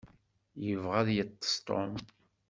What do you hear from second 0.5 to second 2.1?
Yebɣa ad yeṭṭeṣ Tom.